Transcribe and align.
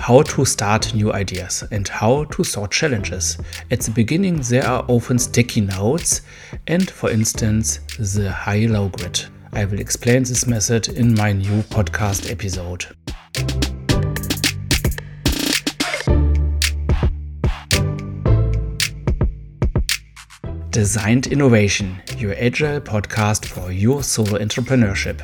how 0.00 0.22
to 0.22 0.46
start 0.46 0.94
new 0.94 1.12
ideas 1.12 1.62
and 1.70 1.86
how 1.86 2.24
to 2.24 2.42
sort 2.42 2.70
challenges. 2.70 3.36
At 3.70 3.80
the 3.80 3.90
beginning, 3.90 4.40
there 4.40 4.66
are 4.66 4.84
often 4.88 5.18
sticky 5.18 5.60
notes 5.60 6.22
and, 6.66 6.90
for 6.90 7.10
instance, 7.10 7.80
the 7.98 8.32
high 8.32 8.64
low 8.64 8.88
grid. 8.88 9.22
I 9.52 9.66
will 9.66 9.78
explain 9.78 10.22
this 10.22 10.46
method 10.46 10.88
in 10.88 11.14
my 11.14 11.32
new 11.32 11.62
podcast 11.64 12.30
episode. 12.30 12.86
Designed 20.70 21.26
Innovation, 21.26 22.00
your 22.16 22.34
agile 22.38 22.80
podcast 22.80 23.44
for 23.44 23.70
your 23.70 24.02
solo 24.02 24.38
entrepreneurship. 24.38 25.20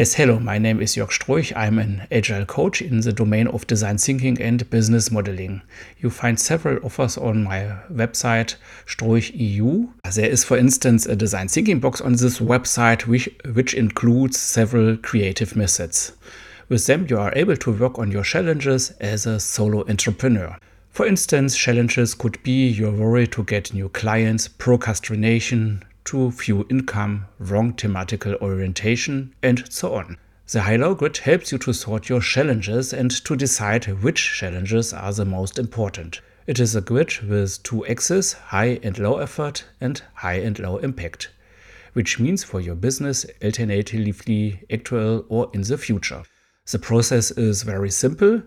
Yes, 0.00 0.14
hello, 0.14 0.38
my 0.38 0.56
name 0.56 0.80
is 0.80 0.96
Jörg 0.96 1.10
Stroich. 1.10 1.52
I'm 1.54 1.78
an 1.78 2.06
agile 2.10 2.46
coach 2.46 2.80
in 2.80 3.02
the 3.02 3.12
domain 3.12 3.46
of 3.48 3.66
design 3.66 3.98
thinking 3.98 4.40
and 4.40 4.70
business 4.70 5.10
modeling. 5.10 5.60
You 5.98 6.08
find 6.08 6.40
several 6.40 6.82
offers 6.82 7.18
on 7.18 7.44
my 7.44 7.76
website, 7.92 8.54
Stroich 8.86 9.30
EU. 9.34 9.88
There 10.10 10.30
is, 10.30 10.42
for 10.42 10.56
instance, 10.56 11.04
a 11.04 11.14
design 11.14 11.48
thinking 11.48 11.80
box 11.80 12.00
on 12.00 12.12
this 12.12 12.38
website, 12.38 13.06
which, 13.06 13.28
which 13.52 13.74
includes 13.74 14.38
several 14.38 14.96
creative 14.96 15.54
methods. 15.54 16.12
With 16.70 16.86
them, 16.86 17.06
you 17.10 17.18
are 17.18 17.34
able 17.36 17.58
to 17.58 17.70
work 17.70 17.98
on 17.98 18.10
your 18.10 18.24
challenges 18.24 18.92
as 19.02 19.26
a 19.26 19.38
solo 19.38 19.86
entrepreneur. 19.86 20.56
For 20.88 21.06
instance, 21.06 21.54
challenges 21.54 22.14
could 22.14 22.42
be 22.42 22.68
your 22.68 22.92
worry 22.92 23.26
to 23.26 23.44
get 23.44 23.74
new 23.74 23.90
clients, 23.90 24.48
procrastination, 24.48 25.84
too 26.04 26.30
few 26.30 26.66
income, 26.70 27.26
wrong 27.38 27.72
thematical 27.74 28.40
orientation, 28.40 29.34
and 29.42 29.64
so 29.72 29.94
on. 29.94 30.16
The 30.50 30.62
high-low 30.62 30.96
grid 30.96 31.18
helps 31.18 31.52
you 31.52 31.58
to 31.58 31.72
sort 31.72 32.08
your 32.08 32.20
challenges 32.20 32.92
and 32.92 33.10
to 33.24 33.36
decide 33.36 33.84
which 34.02 34.36
challenges 34.38 34.92
are 34.92 35.12
the 35.12 35.24
most 35.24 35.58
important. 35.58 36.20
It 36.46 36.58
is 36.58 36.74
a 36.74 36.80
grid 36.80 37.18
with 37.20 37.62
two 37.62 37.86
axes, 37.86 38.32
high 38.32 38.80
and 38.82 38.98
low 38.98 39.18
effort 39.18 39.64
and 39.80 40.02
high 40.14 40.40
and 40.40 40.58
low 40.58 40.78
impact, 40.78 41.30
which 41.92 42.18
means 42.18 42.42
for 42.42 42.60
your 42.60 42.74
business 42.74 43.24
alternatively 43.44 44.64
actual 44.72 45.24
or 45.28 45.50
in 45.54 45.62
the 45.62 45.78
future. 45.78 46.24
The 46.70 46.78
process 46.80 47.30
is 47.30 47.62
very 47.62 47.90
simple. 47.90 48.42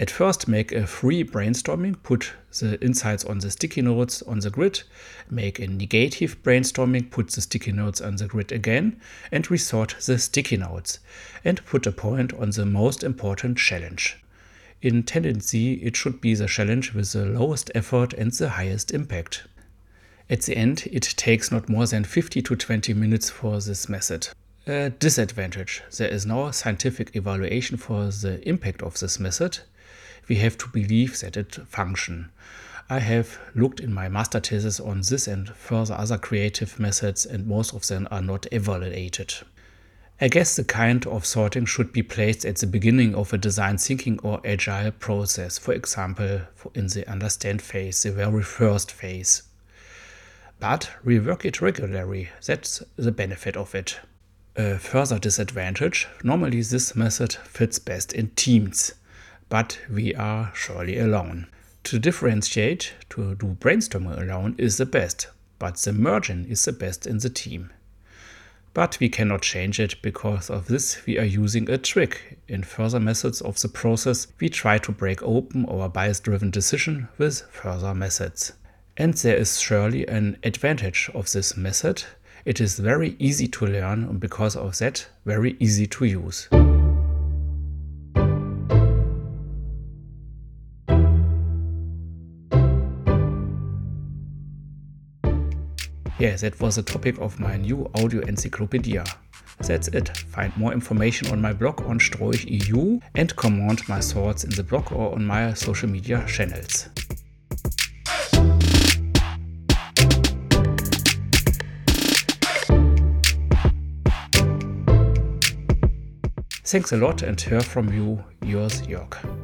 At 0.00 0.10
first, 0.10 0.46
make 0.46 0.70
a 0.70 0.86
free 0.86 1.24
brainstorming, 1.24 2.00
put 2.04 2.32
the 2.60 2.80
insights 2.80 3.24
on 3.24 3.40
the 3.40 3.50
sticky 3.50 3.82
notes 3.82 4.22
on 4.22 4.38
the 4.38 4.48
grid, 4.48 4.84
make 5.28 5.58
a 5.58 5.66
negative 5.66 6.40
brainstorming, 6.44 7.10
put 7.10 7.30
the 7.30 7.40
sticky 7.40 7.72
notes 7.72 8.00
on 8.00 8.14
the 8.14 8.28
grid 8.28 8.52
again, 8.52 9.00
and 9.32 9.50
resort 9.50 9.96
the 10.06 10.16
sticky 10.18 10.56
notes, 10.56 11.00
and 11.44 11.66
put 11.66 11.84
a 11.84 11.90
point 11.90 12.32
on 12.34 12.50
the 12.50 12.64
most 12.64 13.02
important 13.02 13.58
challenge. 13.58 14.16
In 14.82 15.02
tendency, 15.02 15.74
it 15.82 15.96
should 15.96 16.20
be 16.20 16.32
the 16.34 16.46
challenge 16.46 16.94
with 16.94 17.12
the 17.12 17.26
lowest 17.26 17.68
effort 17.74 18.12
and 18.12 18.30
the 18.30 18.50
highest 18.50 18.92
impact. 18.92 19.48
At 20.30 20.42
the 20.42 20.56
end, 20.56 20.86
it 20.92 21.02
takes 21.16 21.50
not 21.50 21.68
more 21.68 21.86
than 21.86 22.04
50 22.04 22.40
to 22.42 22.54
20 22.54 22.94
minutes 22.94 23.30
for 23.30 23.60
this 23.60 23.88
method. 23.88 24.28
A 24.68 24.90
disadvantage 24.90 25.82
there 25.96 26.08
is 26.08 26.26
no 26.26 26.50
scientific 26.50 27.16
evaluation 27.16 27.78
for 27.78 28.10
the 28.10 28.46
impact 28.46 28.82
of 28.82 29.00
this 29.00 29.18
method 29.18 29.60
we 30.28 30.36
have 30.36 30.58
to 30.58 30.68
believe 30.68 31.18
that 31.20 31.38
it 31.38 31.54
function. 31.66 32.30
I 32.90 32.98
have 32.98 33.38
looked 33.54 33.80
in 33.80 33.94
my 33.94 34.10
master 34.10 34.40
thesis 34.40 34.78
on 34.78 35.00
this 35.00 35.26
and 35.26 35.48
further 35.48 35.94
other 35.94 36.18
creative 36.18 36.78
methods 36.78 37.24
and 37.24 37.46
most 37.46 37.72
of 37.74 37.86
them 37.86 38.08
are 38.10 38.20
not 38.20 38.46
evaluated. 38.52 39.32
I 40.20 40.28
guess 40.28 40.54
the 40.54 40.64
kind 40.64 41.06
of 41.06 41.24
sorting 41.24 41.64
should 41.64 41.90
be 41.90 42.02
placed 42.02 42.44
at 42.44 42.56
the 42.56 42.66
beginning 42.66 43.14
of 43.14 43.32
a 43.32 43.38
design 43.38 43.78
thinking 43.78 44.18
or 44.22 44.42
agile 44.44 44.90
process, 44.90 45.56
for 45.56 45.72
example, 45.72 46.42
in 46.74 46.88
the 46.88 47.08
understand 47.08 47.62
phase, 47.62 48.02
the 48.02 48.12
very 48.12 48.42
first 48.42 48.92
phase. 48.92 49.44
But 50.60 50.90
rework 51.02 51.46
it 51.46 51.62
regularly, 51.62 52.28
that's 52.44 52.82
the 52.96 53.12
benefit 53.12 53.56
of 53.56 53.74
it. 53.74 54.00
A 54.58 54.76
further 54.76 55.18
disadvantage 55.18 56.06
normally, 56.22 56.60
this 56.60 56.94
method 56.94 57.32
fits 57.32 57.78
best 57.78 58.12
in 58.12 58.28
teams 58.30 58.92
but 59.48 59.78
we 59.90 60.14
are 60.14 60.52
surely 60.54 60.98
alone. 60.98 61.46
To 61.84 61.98
differentiate, 61.98 62.92
to 63.10 63.34
do 63.34 63.56
brainstorming 63.60 64.20
alone 64.20 64.54
is 64.58 64.76
the 64.76 64.86
best, 64.86 65.28
but 65.58 65.76
the 65.76 65.92
merging 65.92 66.46
is 66.46 66.64
the 66.64 66.72
best 66.72 67.06
in 67.06 67.18
the 67.18 67.30
team. 67.30 67.70
But 68.74 68.98
we 69.00 69.08
cannot 69.08 69.42
change 69.42 69.80
it 69.80 70.00
because 70.02 70.50
of 70.50 70.66
this 70.66 71.04
we 71.06 71.18
are 71.18 71.24
using 71.24 71.70
a 71.70 71.78
trick. 71.78 72.38
In 72.46 72.62
further 72.62 73.00
methods 73.00 73.40
of 73.40 73.60
the 73.60 73.68
process, 73.68 74.26
we 74.38 74.48
try 74.48 74.78
to 74.78 74.92
break 74.92 75.22
open 75.22 75.64
our 75.66 75.88
bias 75.88 76.20
driven 76.20 76.50
decision 76.50 77.08
with 77.16 77.40
further 77.50 77.94
methods. 77.94 78.52
And 78.96 79.14
there 79.14 79.36
is 79.36 79.60
surely 79.60 80.06
an 80.06 80.36
advantage 80.42 81.10
of 81.14 81.32
this 81.32 81.56
method. 81.56 82.04
It 82.48 82.62
is 82.62 82.78
very 82.78 83.14
easy 83.18 83.46
to 83.46 83.66
learn 83.66 84.04
and 84.04 84.18
because 84.18 84.56
of 84.56 84.78
that, 84.78 85.06
very 85.26 85.54
easy 85.60 85.86
to 85.86 86.04
use. 86.06 86.48
Yeah, 96.18 96.36
that 96.36 96.58
was 96.58 96.76
the 96.76 96.82
topic 96.82 97.18
of 97.20 97.38
my 97.38 97.58
new 97.58 97.90
audio 97.94 98.22
encyclopedia. 98.22 99.04
That's 99.58 99.88
it. 99.88 100.16
Find 100.16 100.56
more 100.56 100.72
information 100.72 101.30
on 101.30 101.42
my 101.42 101.52
blog 101.52 101.82
on 101.82 101.98
Stroich 101.98 102.46
EU 102.48 102.98
and 103.14 103.36
comment 103.36 103.86
my 103.90 104.00
thoughts 104.00 104.44
in 104.44 104.50
the 104.52 104.64
blog 104.64 104.90
or 104.90 105.14
on 105.14 105.26
my 105.26 105.52
social 105.52 105.90
media 105.90 106.24
channels. 106.26 106.88
Thanks 116.70 116.92
a 116.92 116.98
lot 116.98 117.22
and 117.22 117.40
hear 117.40 117.62
from 117.62 117.90
you, 117.90 118.22
yours 118.42 118.82
Jörg. 118.82 119.37